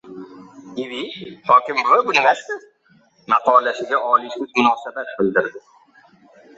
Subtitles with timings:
[0.83, 1.01] «Ibi,
[1.49, 2.57] hokim buva, bu nimasi?»
[3.35, 5.67] maqolasiga Oliy sud munosabat bildirdi